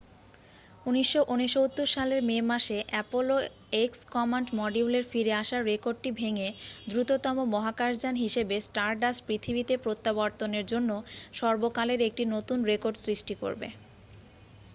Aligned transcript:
1969 0.85 1.55
সালের 1.87 2.21
মে 2.23 2.37
মাসে 2.49 2.77
অ্যাপোলো 2.87 3.37
এক্স 3.83 3.99
কমান্ড 4.11 4.47
মডিউলের 4.59 5.05
ফিরে 5.11 5.33
আসার 5.41 5.61
রেকর্ডটি 5.65 6.09
ভেঙে 6.19 6.49
দ্রুততম 6.87 7.37
মহাকাশযান 7.53 8.15
হিসাবে 8.15 8.55
স্টারডাস্ট 8.61 9.21
পৃথিবীতে 9.27 9.73
প্রত্যাবর্তনের 9.77 10.65
জন্য 10.71 10.89
সর্বকালের 11.33 11.99
একটি 12.03 12.23
নতুন 12.35 12.57
রেকর্ড 12.71 12.97
সৃষ্টি 13.05 13.33
করবে 13.41 13.67